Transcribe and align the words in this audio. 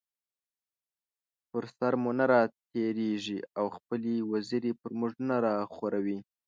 پر 1.49 1.63
سر 1.77 1.93
مو 2.01 2.11
نه 2.19 2.25
راتېريږي 2.33 3.39
او 3.57 3.65
خپلې 3.75 4.13
وزرې 4.31 4.71
پر 4.81 4.91
مونږ 4.99 5.13
نه 5.29 5.35
راخوروي 5.45 6.17